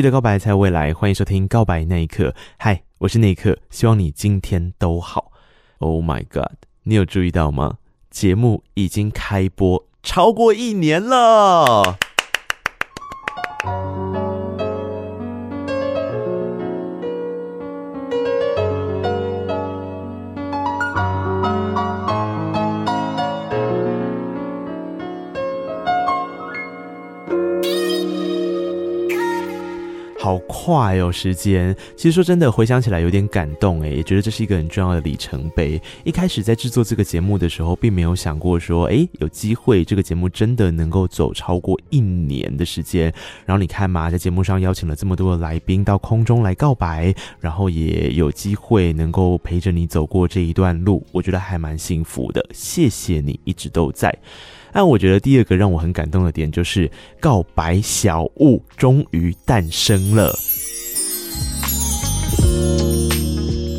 [0.00, 2.30] 记得告白才有未来，欢迎收听《告白那一刻》。
[2.56, 5.30] 嗨，我是那一刻，希望你今天都好。
[5.76, 7.74] Oh my god，你有注意到吗？
[8.08, 11.98] 节目已经开播超过一年了。
[30.30, 31.74] 好快哦，时间。
[31.96, 35.82] 其实说真的，回想起来有点感动诶，也觉得这是一个很重要的里程碑。
[36.04, 43.12] 一开始在制作这个节目的时候，并没有想过说，诶，有机会这个节目真的能够走超过一年的时间。
[43.44, 52.46] 然后你看嘛，在节目上邀请了这么多的来宾到空中来告白，然后也有机会能够陪着你走过这一段路，我觉得还蛮幸福的。
[52.52, 54.16] 谢谢你一直都在。
[54.72, 60.36] 但我觉得第二个让我很感动的点就是，告白小物终于诞生了。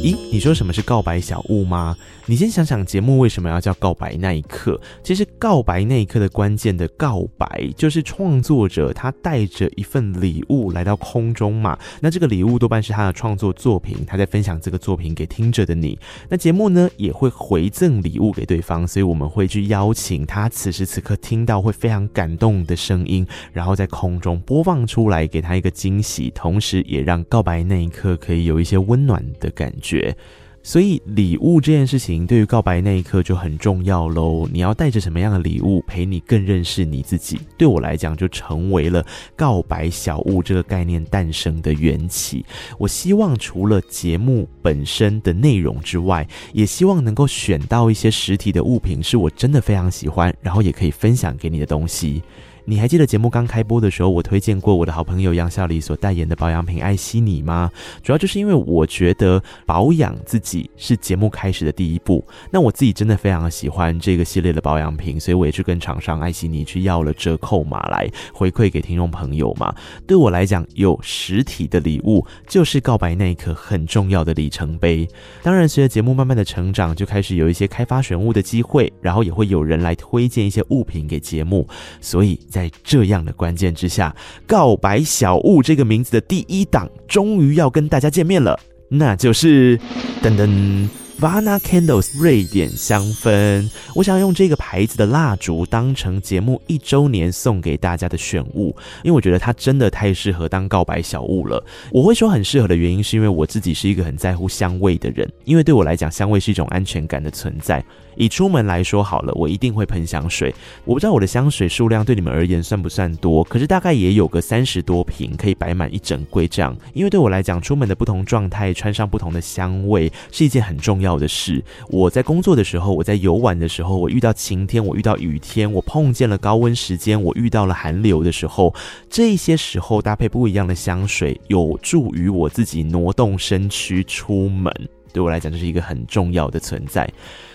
[0.04, 1.96] 咦，你说什么是告白小物吗？
[2.32, 4.80] 你先想想节目为什么要叫告白那一刻？
[5.04, 11.78] 其实告白那一刻的关键的告白，就是创作者他带着一份礼物来到空中嘛。
[12.00, 16.00] 那这个礼物多半是他的创作作品，他在分享这个作品给听着的你。
[16.30, 30.16] 那节目呢也会回赠礼物给对方，所以我们会去邀请他此时此刻听到会非常感动的声音，然后在空中播放出来，给他一个惊喜，同时也让告白那一刻可以有一些温暖的感觉。
[30.64, 34.48] 所以礼物这件事情对于告白那一刻就很重要喽。
[34.52, 37.40] 你要带着什么样的礼物陪你更认识你自己？
[37.58, 42.46] 对我来讲，就成为了告白小物这个概念诞生的缘起。
[42.78, 52.22] 我希望除了节目本身的内容之外，也希望能够选到一些实体的物品，是我真的非常喜欢，然后也可以分享给你的东西。
[52.66, 57.72] 你还记得节目刚开播的时候，我推荐过我的好朋友杨孝礼所代言的保养品艾希妮吗？
[58.04, 62.24] 主要就是因为我觉得保养自己是节目开始的第一步。
[62.52, 69.74] 那我自己真的非常喜欢这个系列的保养品，所以我也去跟厂商艾希妮去要了折扣码来回馈给听众朋友嘛。
[70.06, 75.08] 对我来讲，有实体的礼物就是告白那一刻很重要的里程碑。
[75.42, 81.68] 当然，随着节目慢慢的成长，就开始有一些开发选物的机会，然后也会有人来推荐一些物品给节目，
[82.00, 82.40] 所以。
[82.52, 89.78] 在这样的关键之下，告白小物这个名字的第一档终于要跟大家见面了，那就是
[90.22, 90.88] 噔噔。
[91.20, 101.64] Vana Candles 瑞典香氛，我想用这个牌子的蜡烛当成节目一周年送给大家的选物，因为我觉得它真的太适合当告白小物了。
[101.92, 107.86] 我会说很适合的原因，是因为我自己是一个很在乎香味的人，因为对我来讲，香味是一种安全感的存在。
[108.16, 110.54] 以出门来说好了，我一定会喷香水。
[110.86, 116.76] 我不知道我的香水数量对你们而言算不算多，可是大概也有个三十多瓶，可以摆满一整柜这样。
[116.94, 121.64] 因为对我来讲，出门的不同状态，穿上不同的香味，是一件很重要的事。
[121.90, 128.74] 我在工作的时候，我在游玩的时候，我遇到晴天，我遇到雨天，我碰见了高温时间，我遇到了寒流的时候，
[129.10, 134.74] 这些时候搭配不一样的香水，有助于我自己挪动身躯出门。
[135.14, 137.10] 对我来讲，这是一个很重要的存在。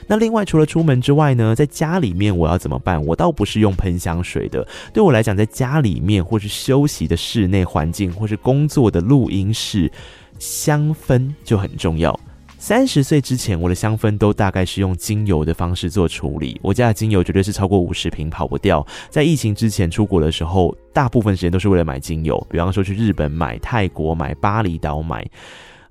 [0.06, 3.04] 那另外，除了出门之外呢，在家里面我要怎么办？
[3.04, 4.66] 我倒不是用喷香水的。
[4.92, 9.90] 对我来讲，在家里面或是休息的室内环境，或是工作的录音室，
[10.38, 12.18] 香氛就很重要。
[12.58, 16.58] 三十岁之前，我的香氛都大概是用精油的方式做处理。
[16.62, 18.84] 我家的精油绝对是超过五十瓶跑不掉。
[19.10, 25.24] 在疫情之前出国的时候，大部分时间都是为了买精油，比方说去日本买、泰国买、巴厘岛买。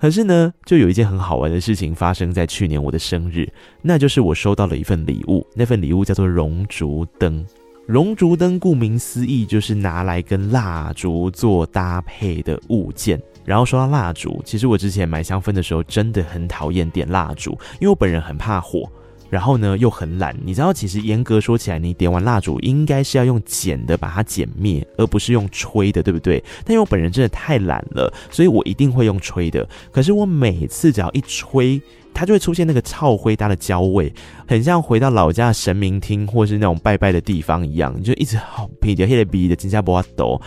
[0.06, 3.52] 可是呢，就有一件很好玩的事情发生在去年我的生日，
[3.82, 7.44] 那就是我收到了一份礼物，那份礼物叫做熔烛灯。
[7.88, 13.20] 熔烛灯顾名思义就是拿来跟蜡烛做搭配的物件。
[13.44, 18.88] 然后说到蜡烛，其实我之前买香氛的时候真的很讨厌点蜡烛，因为我本人很怕火。
[19.30, 20.36] 然后呢，又很懒。
[20.44, 26.44] 你知道，其实严格说起来，你点完蜡烛应该是要用剪的把它剪灭，而不是用吹的，对不对？
[26.64, 29.68] 但因为我本人真的太懒了，所以我一定会用吹的。
[29.92, 31.82] 可是我每次只要一吹，
[32.14, 34.14] 它就会出现那个臭灰搭的焦味，
[34.48, 40.42] 很像回到老家的神明厅或是那种拜拜的地方一样，你就一直好鼻的黑的鼻的金加波抖。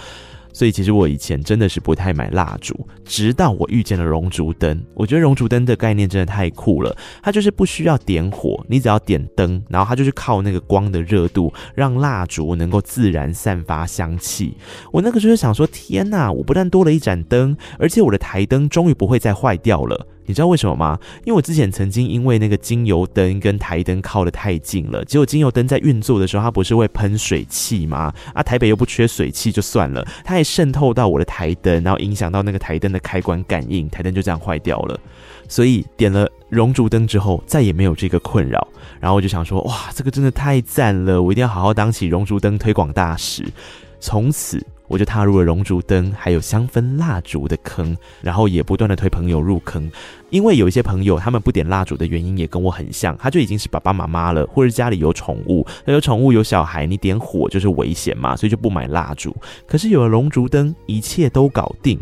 [0.59, 2.75] 所以其实我以前真的是不太买蜡烛，
[3.05, 4.85] 直到我遇见了熔烛灯。
[4.93, 14.57] 我觉得熔烛灯的概念真的太酷了，它就是不需要点火，你只要点灯，然后它就是靠那个光的热度，让蜡烛能够自然散发香气。
[14.91, 16.33] 我那个时候想说，天哪！
[16.33, 20.09] 我不但多了一盏灯，而且我的台灯终于不会再坏掉了。
[20.29, 20.99] 你知道为什么吗？
[21.25, 28.13] 因为我之前曾经因为那个精油灯跟台灯靠得太近了，结果精油灯在运作的时候，它不是会喷水汽吗？
[28.35, 35.01] 啊，台北又不缺水汽，就算了，它还渗透到我的台灯，然后影响到那个台灯的开关感应，台灯就这样坏掉了。
[35.49, 38.69] 所以点了熔烛灯之后，再也没有这个困扰。
[39.01, 43.43] 然后我就想说，哇，这个真的太赞了，我一定要好好当起熔烛灯推广大使。
[43.99, 44.63] 从此。
[44.89, 49.89] 我就踏入了熔烛灯还有香氛蜡烛的坑，然后也不断的推朋友入坑，
[50.31, 59.37] 因为有一些朋友他们不点蜡烛的原因也跟我很像，他就已经是爸爸妈妈了，或者家里有宠物，那有宠物有小孩，你点火就是危险嘛，所以就不买蜡烛。
[59.67, 62.01] 可是有了熔烛灯，一切都搞定。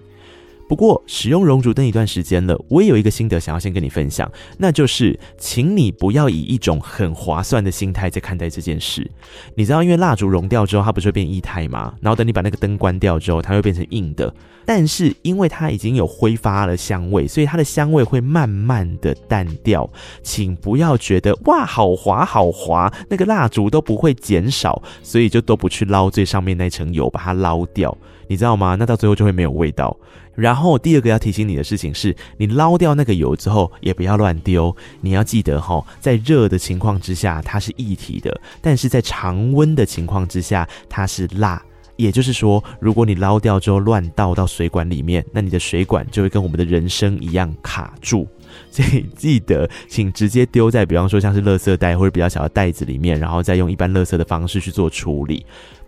[0.68, 9.08] 不过，使用熔烛灯一段时间了，我也有一个心得想要先跟你分享，那就是，请你不要以一种很划算的心态在看待这件事。
[9.54, 11.94] 你知道，因为蜡烛熔掉之后，它不是会变液态吗？
[12.00, 14.32] 然后等你把那个灯关掉之后，它会变成硬的。
[14.64, 19.88] 但是因为它已经有挥发了香味，所以它的香味会慢慢的淡掉。
[20.24, 27.96] 请不要觉得哇，好滑好滑，那个蜡烛都不会减少，所以就都不去捞最上面那层油，把它捞掉。
[28.28, 28.76] 你知道吗？
[28.78, 29.96] 那到最后就会没有味道。
[30.34, 34.74] 然后第二个要提醒你的事情是，你捞掉那个油之后，也不要乱丢。
[35.00, 38.30] 你要记得哈，在热的情况之下，它是液体的；
[38.60, 41.62] 但是在常温的情况之下，它是蜡。
[41.96, 48.28] 也就是说，如果你捞掉之后乱倒到水管里面，那你的水管就会跟我们的人生一样卡住。
[48.70, 55.46] 所以记得，请直接丢在，比方说像是垃圾袋或者比较小的袋子里面，然后再用一般垃圾的方式去做处理。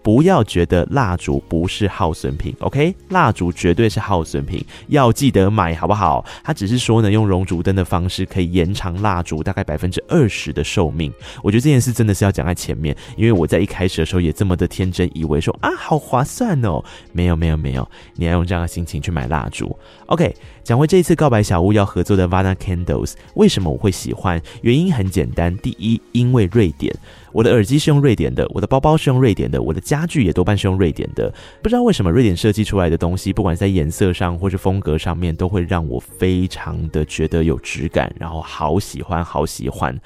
[0.09, 2.95] 不要觉得蜡烛不是耗损品，OK？
[3.11, 6.25] 蜡烛绝对是耗损品，要记得买，好不好？
[6.43, 11.13] 它只是说呢，用熔烛灯的方式可以延长蜡烛大概百分之二十的寿命。
[11.43, 16.83] 我觉得这件事真的是要讲在前面，因为我在一开始的时候也这么的天真，以为说啊，好划算哦。
[17.13, 19.79] 没有，没有，没有，你要用这样的心情去买蜡烛。
[20.07, 20.35] OK，
[20.65, 24.41] 讲回这一次告白小屋要合作的 Vana Candles，为什么我会喜欢？
[24.63, 26.97] 原因很简单，第一，因为瑞典。
[27.33, 31.33] 我的耳机是用瑞典的，我的包包是用瑞典的，我的家具也多半是用瑞典的。
[31.63, 39.99] 不知道为什么，瑞典设计出来的东西，不管在颜色上或是风格上面，都会让我非常的觉得有质感，然后好喜欢，好喜欢。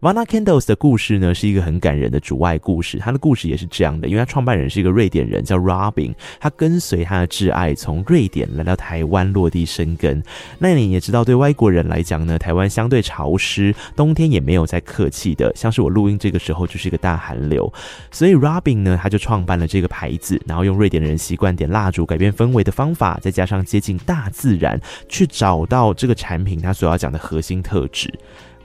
[0.00, 2.98] Vana Candles 的故事呢，是一个很感人的主外故事。
[2.98, 6.14] 他的故事也是这样的，因为他创办人是一个瑞典人，叫 Robin。
[6.40, 10.22] 他跟随他的挚爱从瑞典来到台湾落地生根。
[10.58, 15.52] 那你也知道，对外国人来讲呢，台湾相对潮湿，冬天也没有再客气的。
[15.54, 17.70] 像是我录音这个时候就是一个大寒流，
[18.12, 28.08] 所以 Robin 呢，他就创办了这个牌子，然后用瑞典人习惯点蜡烛改变氛围的方法，再加上接近大自然，去找到这个产品它所要讲的核心特质。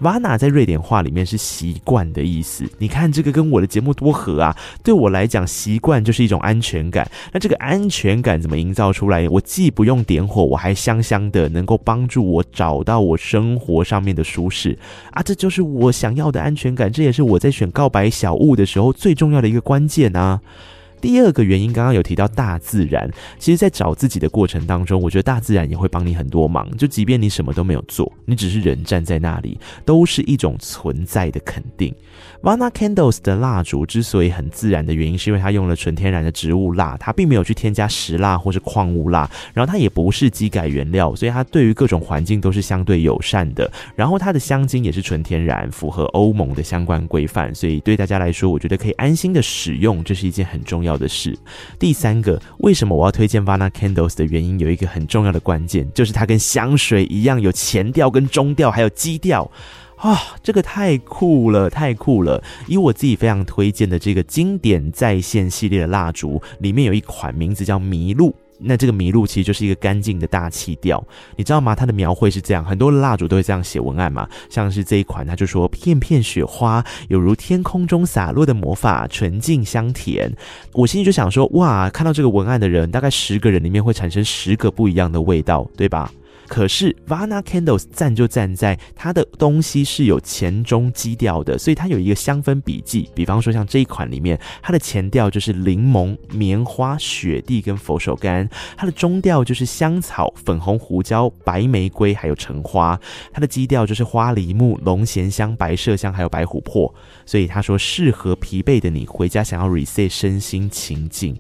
[0.02, 4.56] Vana 在瑞典话里面是习惯的意思，你看这个跟我的节目多合啊！
[4.84, 7.10] 对我来讲，习惯就是一种安全感。
[7.32, 9.28] 那这个安全感怎么营造出来？
[9.30, 14.78] 我既不用点火，我还香香的，能够帮助我找到我生活上面的舒适
[15.12, 15.24] 啊！
[15.24, 20.42] 这就是我想要的安全感，这也是我在选告白小物的时候最重要的一个关键啊！
[21.06, 23.08] 第二个原因，刚刚有提到大自然。
[23.38, 26.68] 其实，在找自己的过程当中，我觉得大自然也会帮你很多忙。
[26.78, 29.56] 就即便你什么都没有做，你只是人站在那里，
[29.86, 31.94] 都是一种存在的肯定。
[32.42, 43.72] Vana Candles 的蜡烛之所以很自然的原因，是因为它用了纯天然的植物蜡，它并没有去添加石蜡或是矿物蜡，然后它也不是基改原料，所以它对于各种环境都是相对友善的。
[43.96, 51.38] 然后它的香精也是纯天然，符合欧盟的相关规范，所以对大家来说，我觉得可以安心的使用，这是一件很重要的是。
[51.80, 59.50] 第三个，为什么我要推荐 Vana Candles 的原因，有一个很重要的关键，就是它跟香水一样，有前调、跟中调，还有基调
[59.98, 62.44] 啊、这个太酷了，太酷了！
[62.68, 68.36] 以我自己非常推荐的这个经典在线系列的蜡烛，里面有一款名字叫麋鹿。
[68.58, 71.76] 那这个麋鹿其实就是一个干净的大气调，你知道吗？
[71.76, 80.32] 它的描绘是这样，很多蜡烛都会这样写文案嘛，像是这一款，它就说片片雪花，有如天空中洒落的魔法，纯净香甜。
[80.72, 86.12] 我心里就想说，哇，看到这个文案的人，大概十个人里面会产生十个不一样的味道，对吧？
[86.48, 93.10] 可是 Vana Candles 赞就赞在它的东西是有前中基调的，所以它有一个香氛笔记。
[93.14, 98.48] 比方说像这一款里面，它的前调就是柠檬、棉花、雪地跟佛手柑；
[98.78, 102.98] 它的中调就是香草、粉红胡椒、白玫瑰还有橙花；
[103.34, 106.94] 它的基调就是花梨木、龙涎香、白麝香还有白琥珀。
[107.26, 111.36] 所以他说适合疲惫的你回家想要 reset 身心情境。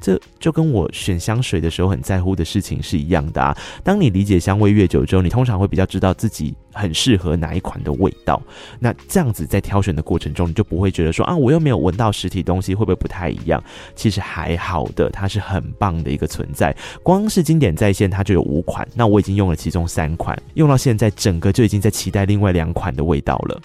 [0.00, 3.56] 这就跟我选香水的时候很在乎的事情是一样的啊。
[3.82, 8.40] 当你理解香味越久之后，你通常会比较知道自己很适合哪一款的味道。
[8.78, 13.62] 那这样子在挑选的过程中，你就不会觉得说啊，我又没有闻到实体东西，会不会不太一样？
[13.94, 16.76] 其实还好的，它是很棒的一个存在。
[17.02, 23.60] 光是经典在线，它就有五款，那我已经用了其中三款，用到现在，整个就已经在期待另外两款的味道了。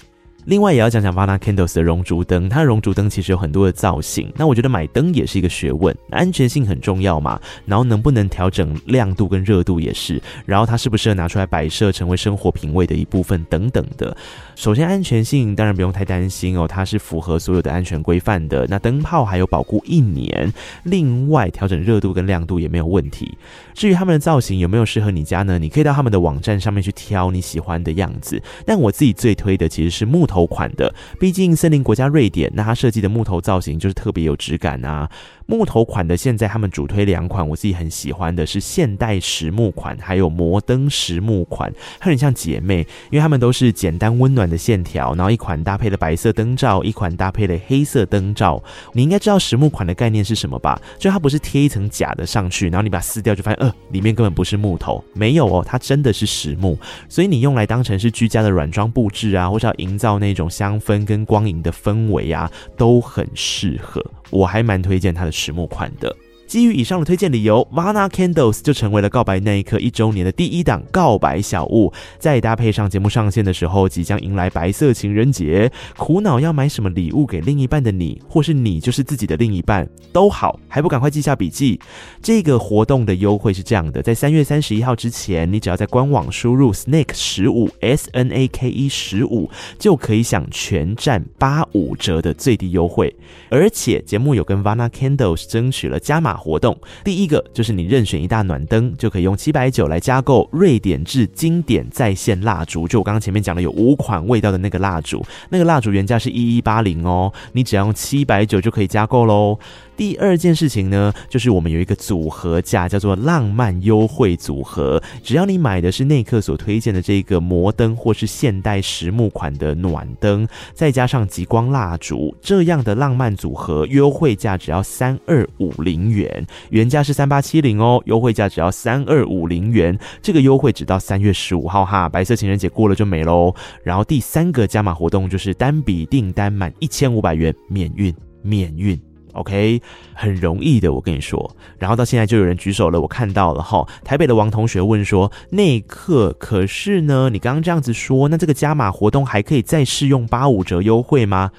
[0.45, 4.31] 另外也要讲讲 Vana Candles 的熔烛灯，它的熔烛灯其实有很多的造型。
[4.36, 7.39] 那我觉得买灯也是一个学问，安全性很重要嘛。
[7.65, 10.21] 然后能不能调整亮度跟热度也是。
[10.45, 14.15] 然后它适不适合拿出来摆设，成为生活品味的一部分等等的。
[14.55, 18.65] 首先安全性当然不用太担心哦，它是符合所有的安全规范的。
[18.67, 20.51] 那灯泡还有保固一年。
[20.83, 23.38] 另外调整热度跟亮度也没有问题。
[23.74, 25.60] 至于他们的造型有没有适合你家呢？
[25.60, 28.41] 你可以到他们的网站上面去挑你喜欢的样子。
[28.65, 35.09] 但我自己最推的其实是木头款的，毕竟森林国家瑞典，那它设计的木头造型就是特别有质感啊。
[35.51, 48.63] 木头款的现在他们主推两款，我自己很喜欢的是现代实木款，还有摩登实木款，它很像姐妹，因为它们都是简单温暖的线条，然后一款搭配了白色灯罩，一款搭配了黑色灯罩。
[48.93, 50.81] 你应该知道实木款的概念是什么吧？
[50.98, 56.79] 就它不是贴一层假的上去，然后你把它撕掉就发现，呃，里面根本不是木头，没有哦，它真的是实木，
[57.10, 64.01] 所以你用来当成是居家的软装布置啊，或者要营造那种香氛跟光影的氛围啊，都很适合。
[64.31, 66.15] 我还蛮推荐它的实木款的。
[66.51, 71.93] 基于以上的推荐理由，Vana Candles 就成为了告白那一刻一周年的第一档告白小物。
[72.20, 81.79] 再搭配上节目上线的时候，即将迎来白色情人节，苦恼要买什么礼物给另一半的你，或是你就是自己的另一半都好，还不赶快记下笔记？
[82.22, 93.15] 这个活动的优惠是这样的：在三月三十一号之前，你只要在官网输入 snake 十五 S N A K E 十五，就可以享全站八五折的最低优惠。
[93.50, 96.40] 而且节目有跟 Vana Candles 争取了加码。
[96.41, 102.88] 活动第一个就是你任选一大暖灯，就可以用七百九来加购瑞典制经典在线蜡烛。
[102.88, 109.60] 就我刚刚前面讲的有五款味道的那个蜡烛，那个蜡烛原价是一一八零哦，你只要用七百九就可以加购喽。
[110.01, 115.00] 第二件事情呢，就是我们有一个组合价，叫做浪漫优惠组合。
[115.22, 129.96] 只要你买的是内克所推荐的这个摩登或是现代实木款的暖灯，再加上极光蜡烛，这样的浪漫组合，优惠价只要三二五零元，原价是三八七零哦，优惠价只要三二五零元。
[130.20, 133.53] 这个优惠只到三月十五号哈，白色情人节过了就没喽。
[133.84, 139.00] 然后第三个加码活动就是单笔订单满一千五百元免运，免运。
[139.33, 139.81] OK，
[140.13, 141.55] 很容易的，我跟你说。
[141.77, 143.88] 然后到现在就有人举手了，我看到了哈。
[144.03, 147.29] 台北的王同学问说：“那一刻，可是呢？
[147.31, 151.51] 你刚刚这样子说，那这个加码活动还可以再试用八五折优惠吗？”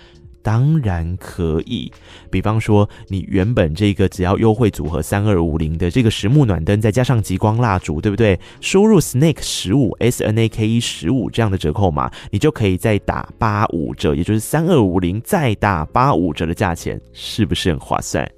[0.43, 1.91] 当然可以，
[2.31, 8.39] 比方说你原本这个只要优惠组合三二五零的这个实木暖灯，再加上极光蜡烛，对不对？
[8.61, 18.29] 输入 snake 十五 S N A K E 十五这样的折扣码，你就可以再打八五折，也就是三二五零再打八五折的价钱，是不是很划算？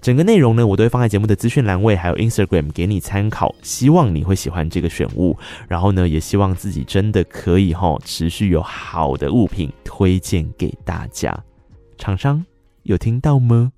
[0.00, 5.36] 整个内容呢，我都会放在节目的资讯栏位，还有 Instagram 给你参考，希望你会喜欢这个选物，
[5.68, 11.32] 然后呢，也希望自己真的可以齁持续有好的物品推荐给大家。
[11.98, 12.44] 厂商
[12.82, 13.72] 有听到吗？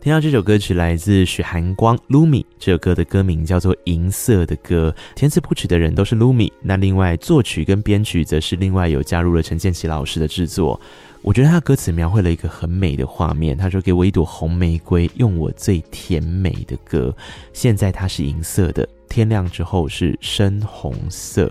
[0.00, 10.78] 听到这首歌曲来自许寒光 Lumi，这首歌的歌名叫做《银色的歌》，填词谱曲的人都是 Lumi，那另外作曲跟编曲则是另外有加入了陈建奇老师的制作。
[11.22, 17.14] 我觉得他的歌词描绘了一个很美的画面，他说：“给我一朵红玫瑰，用我最甜美的歌。
[17.54, 21.50] 现在它是银色的，天亮之后是深红色。”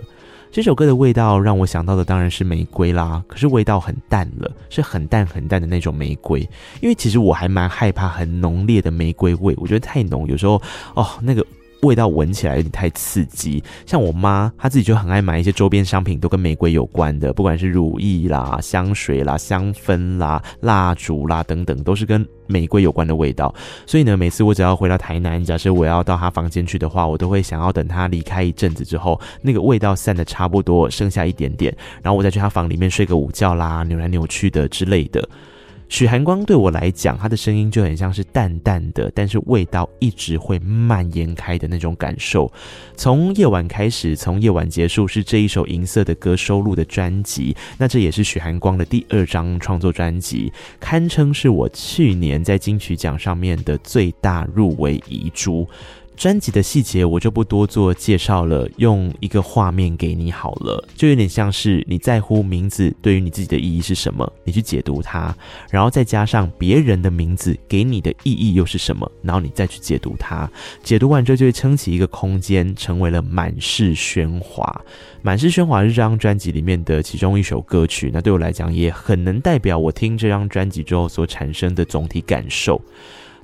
[0.53, 6.47] 这首歌的味道让我想到的当然是玫瑰啦，可是味道很淡了，是很淡很淡的那种玫瑰。
[6.79, 10.61] 因为其实我还蛮害怕很浓烈的玫瑰味，我觉得太浓，有时候
[10.93, 11.43] 哦那个。
[11.83, 23.53] 味道闻起来有点太刺激，像我妈，她自己就很爱买一些周边商品，都跟玫瑰有关的，不管是乳液啦、香水啦、香氛啦、蜡烛啦等等，都是跟玫瑰有关的味道。
[23.85, 35.27] 所以呢，每次我只要回到台南，假设我要到她房间去的话，我都会想要等她离开一阵子之后，那个味道散得差不多，剩下一点点，然后我再去她房里面睡个午觉啦，扭来扭去的之类的。
[35.93, 42.51] 许寒光对我来讲，他的声音就很像是淡淡的，但是味道一直会蔓延开的那种感受。
[42.97, 47.55] 从夜晚开始，从夜晚结束，是这一首银色的歌收录的专辑。
[47.77, 55.69] 那这也是许寒光的第二张创作专辑，堪称是我去年在金曲奖上面的最大入围遗珠。
[56.23, 65.35] 专辑的细节我就不多做介绍了，用一个画面给你好了，就有点像是你在乎名字对于你自己的意义是什么，你去解读它，
[65.69, 70.49] 然后再加上别人的名字给你的意义又是什么，然后你再去解读它，
[70.81, 74.81] 解读完之后就会撑起一个空间，成为了满是喧哗。
[75.23, 82.81] 满是喧哗是这张专辑里面的其中一首歌曲，那对我来讲也很能代表我听这张专辑之后所产生的总体感受。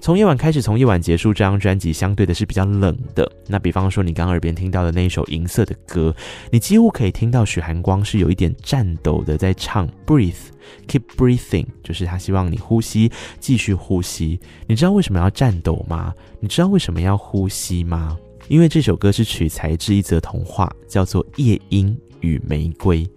[0.01, 3.29] 从夜晚开始，从夜晚结束，这张专辑相对的是比较冷的。
[3.47, 6.15] 那比方说，你刚耳边听到的那一首银色的歌，
[6.51, 14.39] 你几乎可以听到许寒光是有一点颤抖的在唱 “breathe”，keep breathing，就是他希望你呼吸，继续呼吸。
[14.67, 16.13] 你知道为什么要颤抖吗？
[16.39, 18.17] 你知道为什么要呼吸吗？
[18.47, 23.03] 因为这首歌是取材自一则童话，叫做《夜莺与玫瑰》。《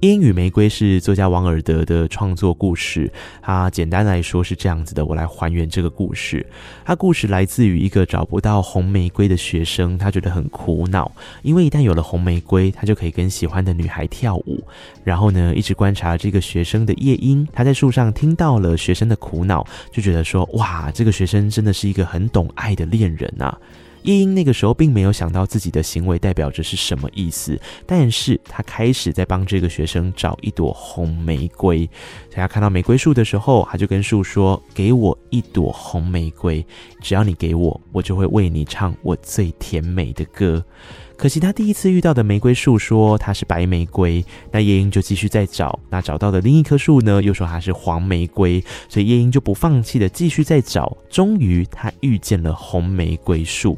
[0.00, 3.10] 夜莺与玫瑰》是作家王尔德的创作故事。
[3.40, 6.44] 它简单来说是这样子的，我来还原这个故事。
[6.84, 11.10] 它故事来自于一个找不到红玫瑰的学生，他觉得很苦恼，
[11.40, 14.62] 因为一旦有了红玫瑰，他就可以跟喜欢的女孩跳舞。
[15.02, 23.58] 然后呢，一直观察这个学生的夜莺，他在树上听到了学生的苦恼，就觉得说：哇，这个学生真的是一个很懂爱的恋人啊！
[24.06, 31.78] 夜莺那个时候并没有想到自己的行为代表着是什么意思，但是他开始在帮这个学生找一朵红玫瑰。
[32.30, 36.64] 所以他看到玫瑰树的时候，他就跟树说：“给我一朵红玫瑰，
[37.02, 40.64] 只要你给我，我就会为你唱我最甜美的歌。”
[41.18, 53.76] 可惜他第一次遇到的玫瑰树说它是白玫瑰，那夜莺就继续再找，那找到的另一棵树呢，又说它是黄玫瑰，所以夜莺就不放弃的继续再找，终于他遇见了红玫瑰树。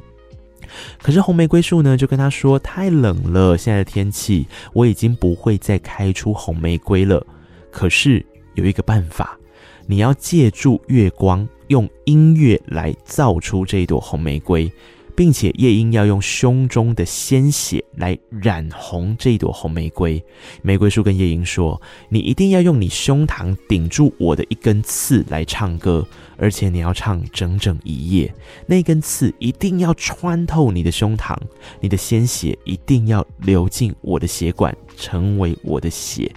[1.02, 7.26] 可是红玫瑰树呢，就跟他说太冷了，现在的天气我已经不会再开出红玫瑰了。
[7.70, 9.38] 可是有一个办法，
[9.86, 14.70] 你要借助月光，用音乐来造出这一朵红玫瑰。
[15.18, 20.22] 并且夜莺要用胸中的鲜血来染红这一朵红玫瑰。
[20.62, 26.06] 玫瑰树跟夜莺说：“你一定要用你胸膛顶住我的一根刺来唱歌，
[26.38, 28.32] 而且你要唱整整一夜。
[28.66, 31.36] 那根刺一定要穿透你的胸膛，
[31.80, 36.32] 你的鲜血一定要流进我的血管，成为我的血，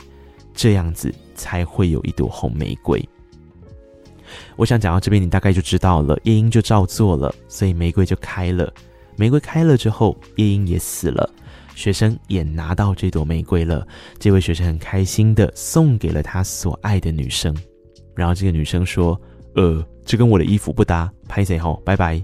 [0.54, 3.08] 这样子才会有一朵红玫瑰。”
[4.56, 6.18] 我想讲到这边，你大概就知道了。
[6.24, 8.74] 夜莺就照做了，所以玫瑰就开了。
[9.18, 11.30] 玫瑰开了之后，夜莺也死了。
[11.76, 13.86] 学生也拿到这朵玫瑰了。
[14.20, 17.56] 这位学生很开心的送给了他所爱的女生。
[18.16, 19.20] 然后这个女生说
[19.54, 22.22] ：“呃，这跟我的衣服不搭，拍谁吼，拜拜。”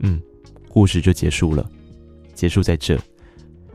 [0.00, 0.20] 嗯，
[0.68, 1.68] 故事就结束了，
[2.34, 2.98] 结束在这。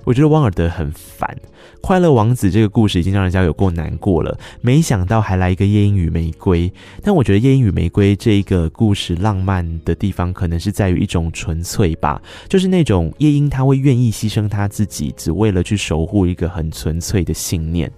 [0.03, 1.29] 我觉得王尔德很烦，
[1.79, 6.71] 《快乐王子》这个故事已经让人家有过难过了，没想到还来一个夜莺与玫瑰。
[7.03, 17.91] 但我觉得夜莺与玫瑰这一个故事浪漫的地方，可能是在于一种纯粹吧，就是那种夜莺他会愿意牺牲他自己，只为了去守护一个很纯粹的信念。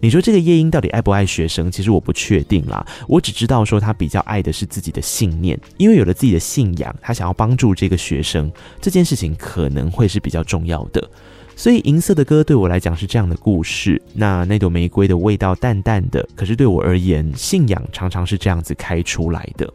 [0.00, 1.70] 你说这个夜莺到底爱不爱学生？
[1.70, 11.08] 其实我不确定啦，我只知道说他比较爱的是自己的信念，因为有了自己的信仰，他想要帮助这个学生，这件事情可能会是比较重要的。
[11.56, 19.72] 所以银色的歌对我来讲是这样的故事，那那朵玫瑰的味道淡淡的，可是对我而言，信仰常常是这样子开出来的。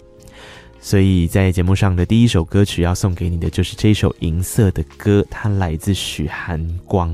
[0.81, 7.13] 所以在节目上的第一首歌曲要送给你的就是这首银色的歌，它来自许寒光。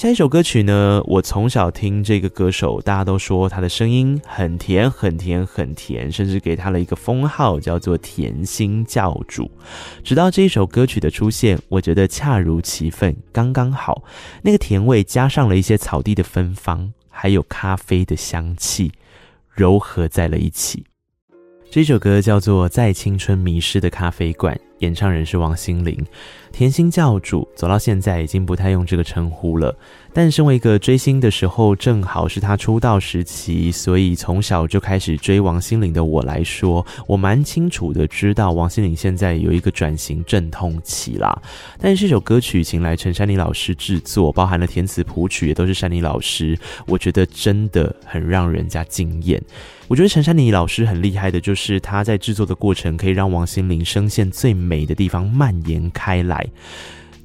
[0.00, 9.50] 下一首歌曲呢，我从小听这个歌手，大家都说他的声音很甜，很甜，很甜，甚至给他了一个封号，叫做“甜心教主”。
[10.02, 14.02] 直到这一首歌曲的出现，我觉得恰如其分，刚刚好。
[14.40, 18.92] 那个甜味加上了一些草地的芬芳，还有咖啡的香气，
[19.54, 20.86] 糅合在了一起。
[21.70, 24.52] 这首歌叫做《在青春迷失的咖啡馆》。
[24.80, 26.04] 演唱人是王心凌，
[26.50, 29.72] 甜心教主走到现在已经不太用这个称呼了。
[30.12, 41.40] 但身为一个追星的时候，正好是他出道时期，所以从小就开始追王心凌的我来说，我蛮清楚的知道王心凌现在有一个转型阵痛期啦。
[41.78, 49.40] 但是这首歌曲请来陈珊妮老师制作，包含了填词谱曲也都是珊妮老师，我觉得真的很让人家惊艳。
[49.90, 56.46] 我觉得陈珊妮老师很厉害的，就是她在制作的过程可以让王心凌声线最美的地方蔓延开来。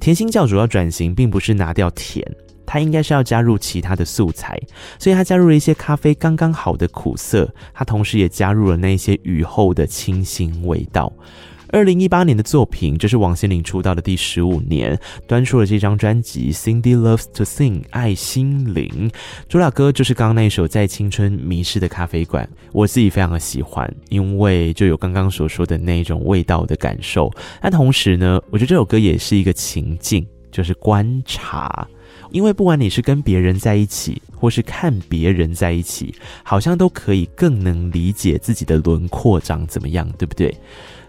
[0.00, 2.26] 甜心教主要转型，并不是拿掉甜。
[2.66, 4.60] 他应该是要加入其他的素材，
[4.98, 11.12] 所以他加入了一些咖啡刚刚好的苦涩，他同时也加入了那些雨后的清新味道。
[11.70, 19.10] 二零一八年的作品，这是王心凌出道的第十五年，端出了这张专辑《Cindy Loves to Sing》爱心灵，
[19.48, 27.30] 主打歌就是刚刚那首《在青春迷失的咖啡馆》，我自己非常的喜欢，因为就有刚刚所说的那种味道的感受。
[27.60, 31.86] 但同时呢，我觉得这首歌也是一个情境，就是观察，
[32.30, 40.54] 因为不管你是跟别人在一起，或是看别人在一起，好像都可以更能理解自己的轮廓长怎么样，对不对？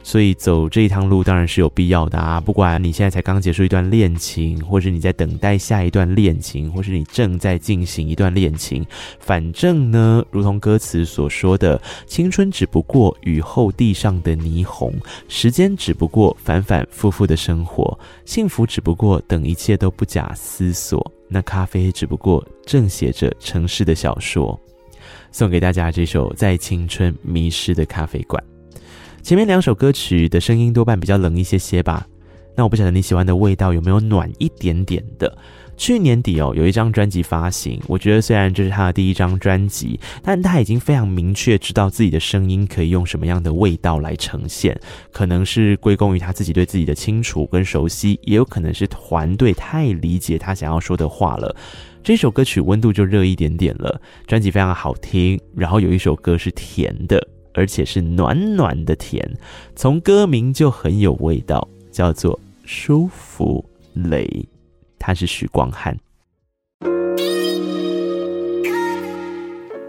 [0.07, 2.39] 所以走这一趟路当然是有必要的啊！
[2.39, 8.85] 不管你现在才刚结束一段恋情，或是你在等待下一段恋情，或是你正在进行一段恋情，
[9.19, 14.93] 反正呢，如同歌词所说的，青春只不过雨后地上的霓虹，
[15.27, 24.57] 时间只不过反反复复的生活，幸福只不过等一切都不假思索，那咖啡只不过正写着城市的小说。
[25.33, 28.41] 送给大家这首《在青春迷失的咖啡馆》。
[29.27, 32.07] 前面两首歌曲的声音多半比较冷一些些吧，
[32.55, 35.37] 那我不晓得你喜欢的味道有没有暖一点点的。
[35.75, 44.79] 去年底哦，有一张专辑发行，我觉得虽然这是他的第一张专辑，但他已经非常明确知道自己的声音可以用什么样的味道来呈现，
[45.11, 51.53] 可能是归功于他自己对自己的清楚跟熟悉，也有可能是团队太理解他想要说的话了。
[52.01, 57.27] 这首歌曲温度就热一点点了，专辑非常好听，然后有一首歌是甜的。
[57.57, 59.27] 而且是暖暖的甜，
[59.75, 64.45] 从歌名就很有味道，叫做舒芙蕾。
[64.99, 65.97] 他是许光汉。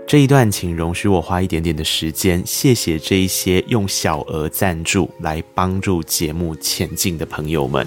[0.06, 7.86] 这一段，请容许我花一点点的时间，谢谢这一些用小额赞助来帮助节目前进的朋友们。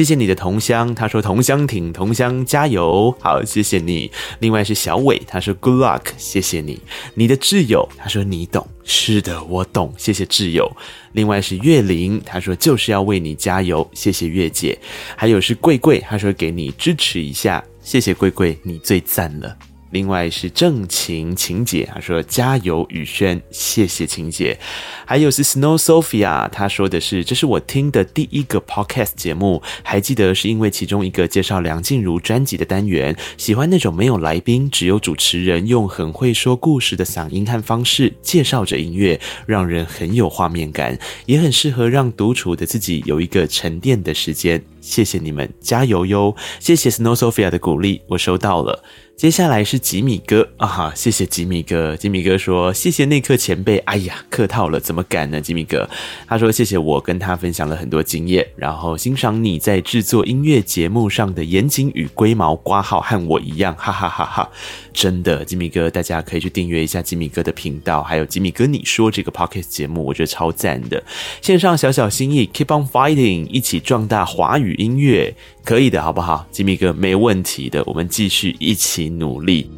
[0.00, 4.10] 谢谢你的同乡，他说同乡挺同乡加油，好，谢谢你。
[4.38, 6.80] 另外是小伟，他说 Good luck，谢谢你。
[7.12, 10.74] 你的挚友，他说你懂，是的，我懂，谢谢挚友。
[11.12, 14.78] 另外是月玲，他说就是要为你加油，谢谢月姐。
[15.14, 19.54] 还有是贵贵，他说给你支持一下，谢谢贵贵，你最赞了。
[19.90, 24.58] 另外是正晴晴姐，她说加油宇轩，谢谢晴姐。
[25.04, 44.62] 还有是 Snow Sophia，她说的是这是我听的第一个 podcast 节目，还记得是因为其中一个介绍梁静茹专辑的单元，喜欢那种没有来宾，只有主持人用很会说故事的嗓音和方式介绍着音乐，让人很有画面感，也很适合让独处的自己有一个沉淀的时间。
[44.80, 46.34] 谢谢你们，加油哟！
[46.58, 48.82] 谢谢 Snow Sophia 的鼓励，我收到了。
[49.20, 51.94] 接下来是吉米哥啊哈，谢谢吉米哥。
[51.94, 55.38] 吉米哥说：“谢谢内克前辈。”哎呀，客套了，怎么敢呢？
[55.38, 55.86] 吉米哥，
[56.26, 64.50] 他说：“谢谢我跟他分享了很多经验，然后欣赏你在制作音乐节目上的严谨与龟毛挂号，和我一样，哈哈哈哈！
[64.94, 71.04] 真的，吉米哥，大家可以去订阅一下吉米哥的频道，还有吉米哥你说这个 podcast 节目，我觉得超赞的。
[71.42, 76.46] 线上小小心意，keep on fighting，一起壮大华语音乐。”可以的，好不好？
[76.50, 79.70] 吉米哥，没问题的，我们继续一起努力。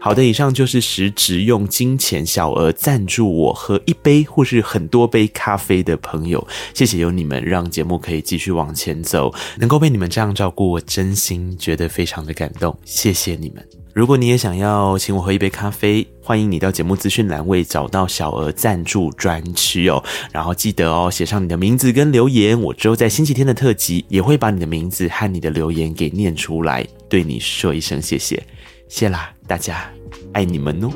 [0.00, 13.81] 好的，以上就是时值用金钱小额赞助我喝一杯或是很多杯咖啡的朋友，谢谢有你们，让节目可以继续往前走，能够被你们这样照顾，我真心觉得非常的感动，谢谢你们。
[13.94, 20.02] 如果你也想要请我喝一杯咖啡，欢迎你到节目资讯栏位找到小额赞助专区哦。
[20.32, 28.42] 然后记得哦，写上你的名字跟留言，我之后在星期天的特辑也会把你的名字和你的留言给念出来，对你说一声谢谢，
[28.88, 29.90] 谢啦，大家
[30.32, 30.90] 爱你们哦。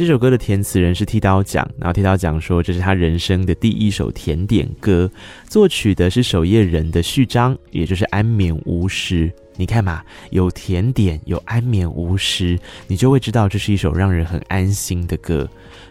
[0.00, 5.10] 这首歌的填词人是剃刀讲，然后剃刀讲说这是他人生的第一首甜点歌，
[5.46, 9.30] 作曲的是守夜人的序章，也就是安眠巫师。
[9.56, 15.46] 你看嘛，有甜点，有安眠巫师，你就会知道这是一首让人很安心的歌。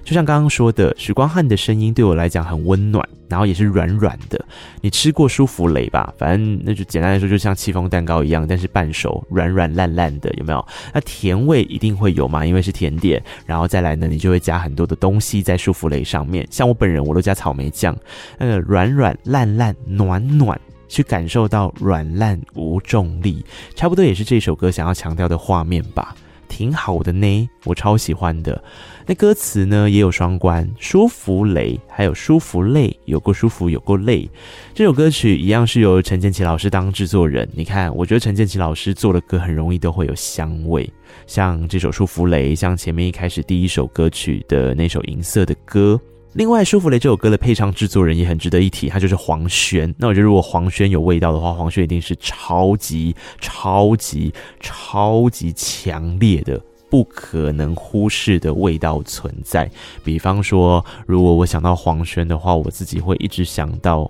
[0.09, 4.43] 就像刚刚说的，许光汉的声音对我来讲很温暖，然后也是软软的。
[4.81, 6.11] 你吃过舒芙蕾吧？
[6.17, 10.65] 反正那就简单来说，就像戚风蛋糕一样，但是半熟，软软烂烂的，有没有？
[10.91, 13.23] 那甜味一定会有嘛，因为是甜点。
[13.45, 17.95] 然后再来呢，你就会加很多的东西在舒芙蕾上面，像我本人我都加草莓酱，
[18.39, 20.59] 那个软软烂烂暖暖。
[20.87, 23.45] 去感受到软烂无重力，
[23.75, 26.15] 差不多也是这首歌想要强调的画面吧，
[26.47, 28.59] 挺好的呢，我超喜欢的。
[29.09, 34.29] 那歌词呢也有双关，舒芙蕾还有舒芙累，有过舒服有过累。
[34.71, 40.87] 这首歌曲一样是由陈建骐老师当制作人，你看，我觉得陈建骐老师做的歌很容易都会有香味，
[41.25, 45.99] 像这首舒芙蕾，像前面一开始第一首歌曲的那首银色的歌。
[46.33, 49.91] 另外，《舒芙蕾》这首歌的配唱制作人也很值得一提，他就是黄轩。
[49.97, 56.61] 那我觉得，如果黄轩有味道的话，黄轩一定是超级、超级、超级强烈的。
[56.89, 59.69] 不可能忽视的味道存在，
[60.03, 64.09] 比方说，如果我想到黄轩的话，我自己会一直想到。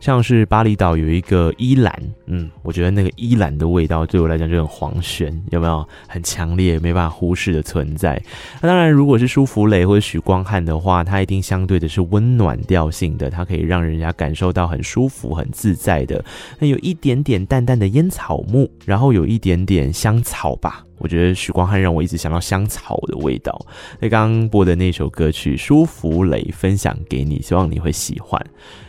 [0.00, 1.90] 像是巴厘岛有一个依兰，
[2.26, 8.22] 嗯，我觉得那个依兰的味道对我来讲就很黄轩，有没有很强烈，没办法忽视的存在？
[8.60, 16.22] 那当然，如果是舒芙蕾或者许光汉的话，它一定相对的是温暖调性的，它可以让人家感受到很舒服、很自在的。
[16.58, 20.84] 那有一点点淡淡的烟草木，然后有一点点香草吧。
[20.98, 23.66] 我觉得许光汉让我一直想到香草的味道。
[24.00, 28.40] 那刚刚播的那首歌曲《舒芙蕾》分享给你，希望你会喜欢。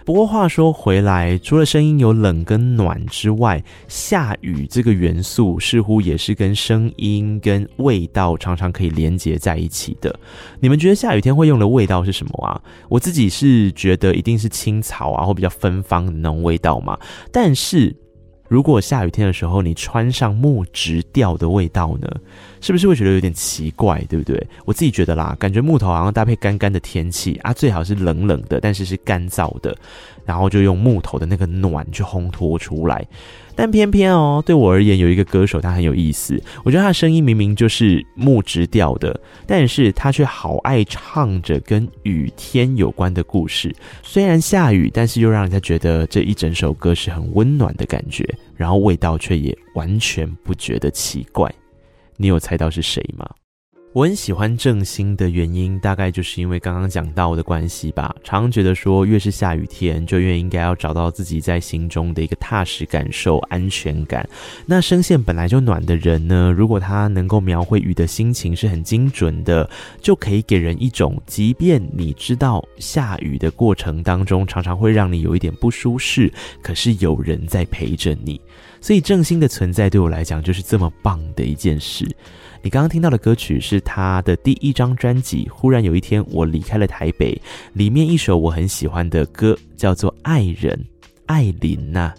[0.06, 10.18] 不过话说回来，除了声音有冷跟暖之外，下雨这个元素似乎也是跟声音跟味道常常可以连接在一起的。
[10.60, 12.62] 你们觉得下雨天会用的味道是什么啊？
[12.88, 17.00] 我自己是觉得一定是青草啊，或比较芬芳的那种味道嘛。
[17.32, 17.96] 但是。
[18.56, 22.10] 如果下雨天的时候你穿上木质调的味道呢，
[22.62, 24.48] 是不是会觉得有点奇怪，对不对？
[24.63, 29.76] 我自己觉得啦，感觉木头好像搭配干干的天气啊，最好是冷冷的，但是是干燥的，
[30.24, 33.06] 然后就用木头的那个暖去烘托出来。
[33.56, 36.41] 但偏偏哦，对我而言，有一个歌手他很有意思。
[36.63, 43.74] 我觉得他的声音明明就是木质调的，但是他却好爱唱着跟雨天有关的故事。
[44.04, 51.50] 虽然下雨，但是又让人家觉得这一整首歌是很温暖的感觉，然后味道却也完全不觉得奇怪。
[52.18, 53.30] 你有猜到是谁吗？
[53.95, 58.13] 我很喜欢正兴的原因，大概就是因为刚刚讲到的关系吧。
[58.25, 64.27] 常常觉得说，越是下雨天，就越应该要找到自己在心中的一个踏实感受、安全感。
[64.65, 69.69] 那声线本来就暖的人呢，如果他能够描绘雨的心情是很精准的，
[70.01, 76.29] 就可以给人一种，即便你知道下雨的过程当中常常会让你有一点不舒适，
[76.62, 78.41] 可是有人在陪着你。
[78.81, 82.05] 所以正兴的存在对我来讲就是这么棒的一件事。
[82.65, 87.32] 你刚刚听到的歌曲是他的第一张专辑《忽然有一天我离开了台北》，
[87.73, 90.75] 里面一首我很喜欢的歌叫做《爱人》，
[91.28, 92.12] 艾琳呐，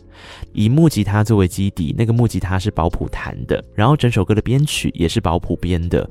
[0.52, 6.08] 以木吉他作为基底，那个木吉他是保普弹的，然后整首歌的编曲也是保普编的。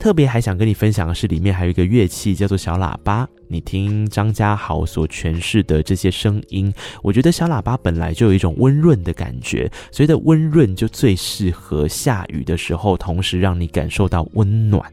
[0.00, 3.28] 特别还想跟你分享的是，里面还有一个乐器叫做小喇叭。
[3.48, 14.90] 你听张家豪所诠释的这些声音，我觉得小喇叭本来就有一种温润的感觉，所以的温润就最适合下雨的时候，同时让你感受到温暖。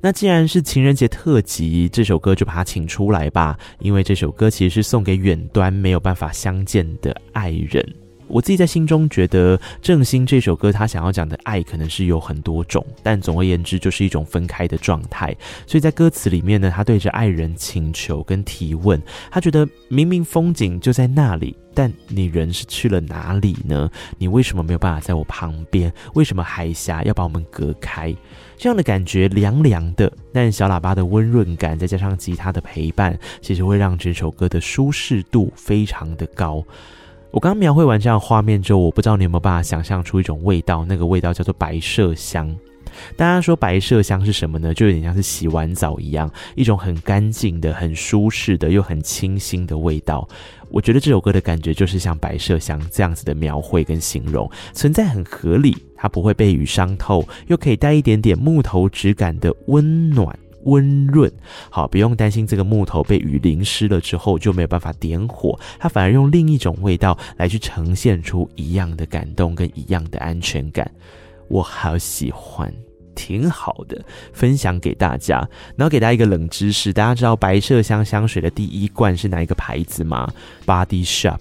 [0.00, 7.84] 那既然是情人节特辑，这首歌就把它请出来吧，因为这首歌其实是送给远端没有办法相见的爱人。
[8.26, 15.34] 我自己在心中觉得，郑兴这首歌他想要讲的爱可能是有很多种，但总而言之就是一种分开的状态。
[15.66, 23.90] 所以在歌词里面呢，他对着爱人请求跟提问，他觉得明明风景就在那里，但你人是去了哪里呢？
[24.18, 25.92] 你为什么没有办法在我旁边？
[26.14, 28.14] 为什么海峡要把我们隔开？
[28.56, 36.64] 这样的感觉凉凉的，但小喇叭的温润感再加上吉他的陪伴，其实会让这首歌的舒适度非常的高。
[37.34, 42.48] 我刚描绘完这样画面之后，我不知道你有没有办法想象出一种味道，那个味道叫做白麝香。
[43.16, 44.72] 大家说白麝香是什么呢？
[44.72, 50.28] 就有点像是洗完澡一样，一种很干净的、很舒适的又很清新的味道。
[50.70, 60.38] 我觉得这首歌的感觉就是像白麝香这样子的描绘跟形容，存在很合理，它不会被雨伤透，又可以带一点点木头质感的温暖。
[60.64, 61.30] 温润，
[61.70, 70.90] 好，不用担心这个木头被雨淋湿了之后就没有办法点火，它反而用另一种味道来去呈现出一样的感动跟一样的安全感，
[71.48, 72.72] 我好喜欢，
[73.14, 75.36] 挺好的，分享给大家。
[75.76, 80.32] 然后给大家一个冷知识，大家知道白麝香香水的第一罐是哪一个牌子吗
[80.66, 81.40] ？Body Shop，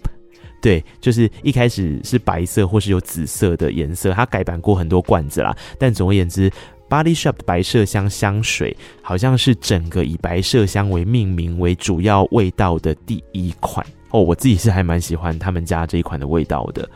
[0.61, 6.51] 对，就是一开始是白色或是有紫色的颜色，它改版过很多罐子啦，但总而言之。
[6.93, 16.87] Body Shop 的白麝香香水好像是整个以白麝香为命名为主要味道的第一款哦，我自己是还蛮喜欢他们家这一款的味道的。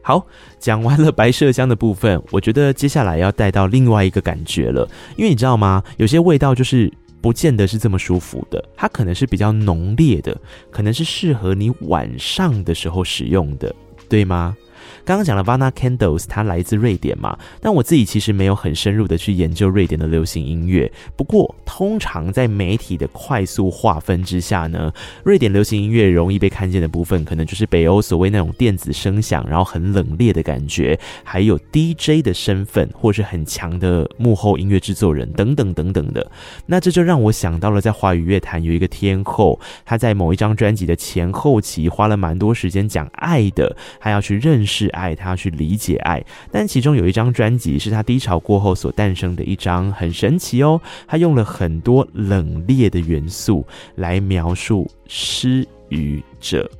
[0.00, 0.26] 好，
[0.58, 4.88] 讲完了白麝香的部分，我觉得接下来要带到另外一个感觉了，
[5.18, 5.84] 因为你知道吗？
[5.98, 10.34] 有些味道就是不见得是这么舒服的，它可能是比较浓烈的，
[10.70, 13.70] 可能是适合你晚上的时候使用的，
[14.08, 14.56] 对吗？
[15.04, 20.90] 刚刚讲了 Vana Candles，它来自瑞典嘛，但我自己其实没有很深入的去研究瑞典的流行音乐。
[21.16, 24.92] 不过，通常在媒体的快速划分之下呢，
[25.24, 36.30] 瑞典流行音乐容易被看见的部分，可能就是北欧所谓那种电子声响，然后很冷冽的感觉，还有 DJ 的身份，或是很强的幕后音乐制作人等等等等的。
[36.66, 46.24] 那这就让我想到了，在华语乐坛有一个天后，她在某一张专辑的前后期花了蛮多时间讲爱的，她要去认识爱，他要去理解爱。
[46.50, 56.70] 但其中有一张专辑是他低潮过后所诞生的一张，很神奇哦，他用了很多冷冽的元素来描述失语者。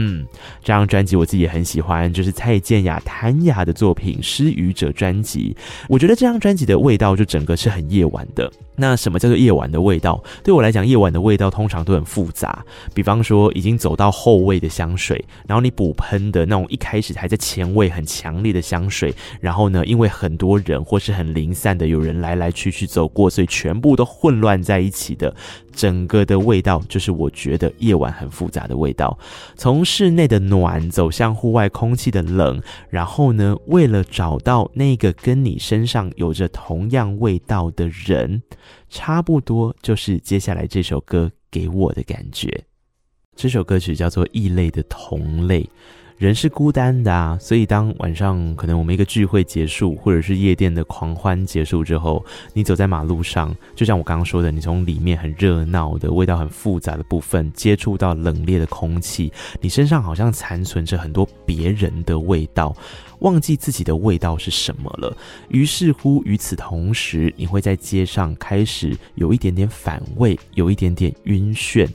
[0.00, 0.24] 嗯，
[0.62, 5.56] 这张专辑我自己也很喜欢，就是蔡健雅、谭雅的作品《失语者》专辑。
[5.88, 8.48] 我觉得这张专辑的味道就整个是很夜晚的。
[8.80, 10.22] 那什么叫做夜晚的味道？
[10.44, 12.64] 对我来讲，夜晚的味道通常都很复杂。
[12.94, 25.34] 比方说，已经走到后味的香水，然后你补喷的那种一开始还在前味很强烈的香水，然后呢，因为很多人或是很零散的有人来来去去走过，所以全部都混乱在一起的。
[25.72, 29.16] 整个的味道就是我觉得夜晚很复杂的味道，
[29.56, 38.42] 从室内的暖走向户外空气的冷，然后呢，为了找到那个跟你身上有着同样味道的人，
[38.90, 42.64] 差不多就是接下来这首歌给我的感觉。
[43.34, 45.62] 这首歌曲叫做《异类的同类》。
[46.18, 62.74] 人是孤单的啊，所以当晚上可能我们一个聚会结束，或者是夜店的狂欢结束之后，你走在马路上，就像我刚刚说的，你从里面很热闹的味道很复杂的部分接触到冷冽的空气，你身上好像残存着很多别人的味道，
[63.20, 65.16] 忘记自己的味道是什么了。
[65.50, 71.88] 于是乎，与此同时，你会在街上开始有一点点反胃，有一点点晕眩。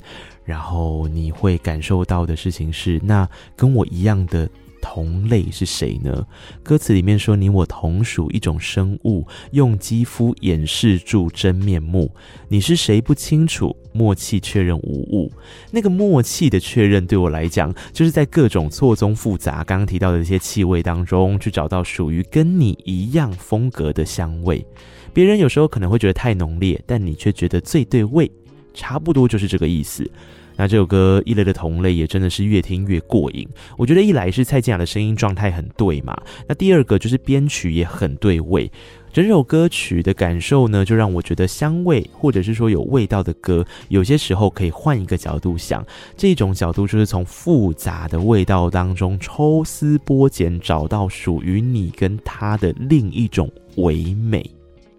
[0.46, 4.50] 然后你会感受到的事情是，那跟我一样的
[4.82, 6.28] 同类是谁呢？
[6.62, 12.14] 歌词里面说，你我同属一种生物，用肌肤掩饰住真面目。
[12.50, 15.32] 你是谁不清楚，默契确认无误。
[15.72, 24.66] 那个默契的确认，对我来讲，就是在各种错综复杂，刚刚提到的一些气味当中，去找到属于跟你一样风格的香味。
[25.14, 28.30] 别人有时候可能会觉得太浓烈，但你却觉得最对味。
[28.74, 30.10] 差不多就是这个意思。
[30.56, 33.48] 那这首歌《异类的同类》也真的是越听越过瘾。
[33.76, 36.16] 我觉得一来是蔡健雅的声音状态很对嘛，
[36.48, 38.72] 那第二个就是编曲也很对味。
[39.12, 45.84] 整首歌曲的感受呢，就让我觉得香味或者是说有味道的歌，有些时候可以换一个角度想，
[46.16, 54.48] 这种角度就是从复杂的味道当中抽丝剥茧，找到属于你跟他的另一种唯美。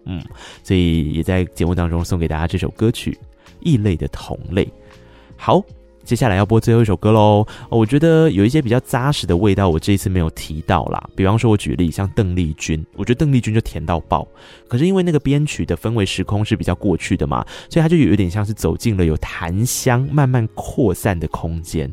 [0.05, 0.21] 嗯，
[0.63, 3.17] 所以也在节目当中送给大家这首歌曲。
[3.65, 4.71] 异类的同类，
[5.35, 5.61] 好，
[6.03, 7.45] 接下来要播最后一首歌喽。
[7.67, 11.09] 我觉得有一些比较扎实的味道，我这一次没有提到啦。
[11.15, 14.25] 比方说，我举例像邓丽君，我觉得邓丽君就甜到爆。
[14.67, 21.91] 可是因为那个编曲的氛围时空是比较过去的嘛，所以它就有一点像是走进了有檀香慢慢扩散的空间。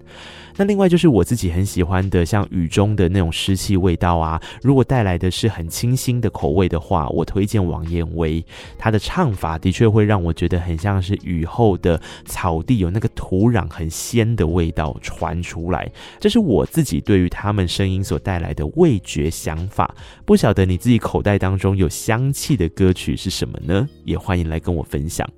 [0.57, 4.41] 那另外就是我自己很喜欢的，像雨中的那种湿气味道啊。
[4.63, 8.45] 如果带来的是很清新的口味的话，我推荐王彦薇，
[8.79, 15.91] 她的唱法的确会让我觉得很像是雨后的草地，有那个土壤很鲜的味道传出来。
[16.21, 19.95] 这是我自己对于他们声音所带来的味觉想法。
[20.25, 23.89] 不晓得你自己口袋当中有香气的歌曲是什么呢？
[24.05, 25.29] 也欢迎来跟我分享。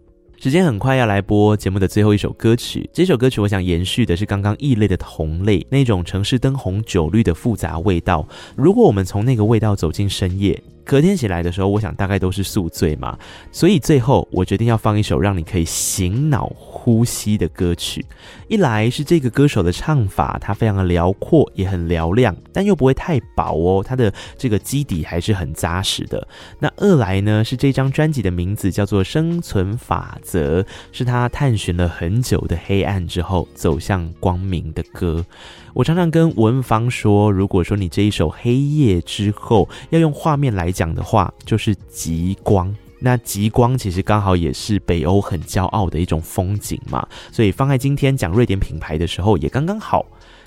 [0.40, 8.26] 时间很快要来播节目的最后一首歌曲，这首歌曲我想延续的是刚刚异类的同类那种城市灯红酒绿的复杂味道。
[8.54, 13.18] 如果我们从那个味道走进深夜，隔天起来的时候，我想大概都是宿醉嘛。
[13.50, 18.04] 所以最后我决定要放一首让你可以醒脑呼吸的歌曲。
[18.48, 23.82] 一来是这个歌手的唱法，它非常的辽阔，也很嘹亮，但又不会太薄哦。
[23.82, 26.26] 它的这个基底还是很扎实的。
[26.58, 30.60] 那二来呢，是这张专辑的名字叫做《生存法则》，
[30.92, 35.24] 是他探寻了很久的黑暗之后走向光明的歌。
[35.74, 42.72] 我常常跟文芳说，如果说你这一首《黑夜之后》要用画面来讲的话，就是极光。
[43.00, 50.06] 那极光其实刚好也是北欧很骄傲的一种风景嘛，所以放在今天讲瑞典品牌的时候也刚刚好。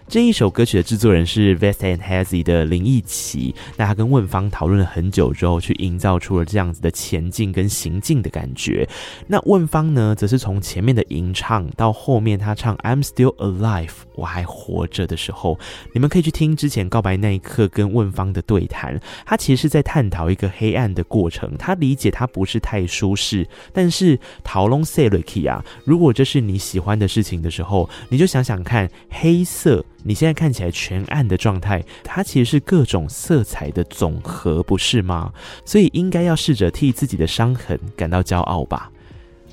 [0.10, 8.88] 这一首歌曲的制作人是 Vest and Hazy 的林奕奇，那他跟问方讨论了很久之后，去营造出了这样子的前进跟行进的感觉。
[9.28, 15.60] 那问方呢，则是从前面的吟唱到后面他唱 I'm Still Alive，我还活着的时候，
[15.94, 29.84] 你们可以去听之前告白那一刻跟问方的对谈，他其实是在探讨一个黑暗的过程，他理解他不是太舒适，但是讨论 Seliki 啊，如果这是你喜欢的事情的时候，你就想想看，黑色。
[30.04, 35.34] 你现在看起来全暗的状态，它其实是各种色彩的总和，不是吗？
[35.66, 38.92] 所以应该要试着替自己的伤痕感到骄傲吧。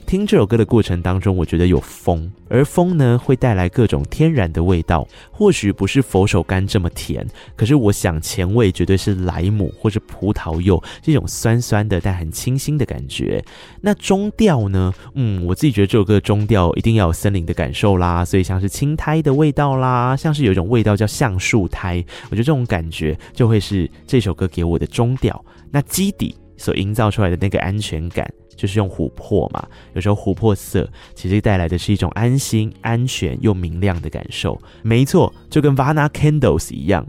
[0.05, 13.45] 听这首歌的过程当中，我觉得有风，而风呢会带来各种天然的味道，或许不是佛手柑这么甜，可是我想前味绝对是莱姆或是葡萄柚这种酸酸的但很清新的感觉。
[13.81, 14.93] 那中调呢？
[15.15, 25.45] 嗯，我自己觉得这首歌的中调一定要有森林的感受啦，所以像是青苔的味道啦，像是有一种味道叫橡树苔，我觉得这种感觉就会是这首歌给我的中调。
[25.71, 28.31] 那基底所营造出来的那个安全感。
[28.57, 34.61] 就是用琥珀嘛，有时候琥珀色其实带来的是一种安心、安全又明亮的感受。
[34.83, 37.07] 没错，就跟 Vana Candles 一样。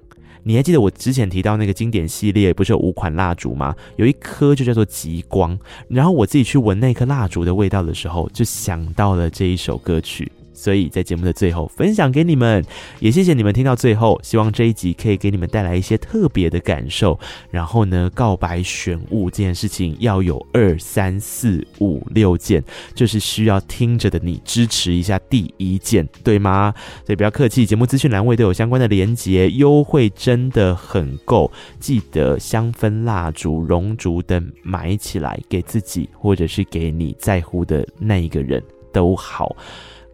[0.47, 3.75] 你还记得我之前提到那个经典系列，不是有五款蜡烛吗？
[3.95, 5.57] 有一颗就叫做极光。
[5.87, 10.31] 然后我自己去闻那颗蜡烛的味道的时候，就想到了这一首歌曲。
[10.55, 12.63] 所以在节目的最后分享给你们，
[12.99, 14.19] 也谢谢你们听到最后。
[14.23, 17.19] 希望这一集可以给你们带来一些特别的感受。
[17.51, 26.73] 然后呢，告白选物这件事情要有二三四五六件，就是需要听着的你支持一下第一件，对吗？
[27.05, 31.51] 所以不要客气，节目资讯栏位都有相关的连结，优惠真的很够。
[31.79, 39.55] 记得香氛蜡烛、熔烛灯买起来，给自己或者是给你在乎的那一个人都好。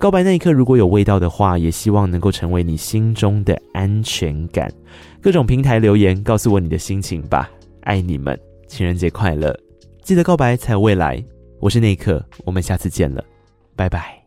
[0.02, 4.68] 告白那一刻，如果有味道的话，也希望能够成为你心中的安全感。
[5.22, 7.48] 各种平台留言告诉我你的心情吧，
[7.82, 8.36] 爱你们，
[8.68, 9.56] 情人节快乐！
[10.02, 11.24] 记得告白才有未来。
[11.60, 13.24] 我是那一刻，我们下次见了，
[13.76, 14.20] 拜拜。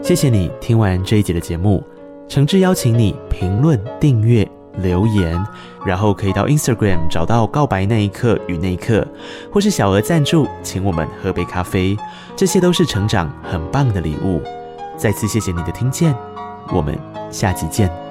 [0.00, 1.84] 谢谢你听完这一集的节目，
[2.28, 4.48] 诚挚邀请你评论订阅。
[4.78, 5.38] 留言，
[5.84, 9.06] 然后可以到 Instagram 找到告白那一刻与那一刻，
[9.52, 11.96] 或是小额赞助，请我们喝杯咖啡，
[12.36, 14.42] 这些都是成长很棒的礼物。
[14.96, 16.14] 再次谢谢你的听见，
[16.72, 16.98] 我们
[17.30, 18.03] 下集见。